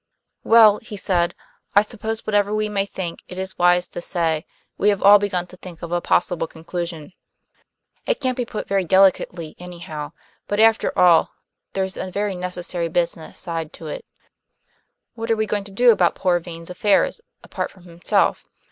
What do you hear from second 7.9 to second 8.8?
It can't be put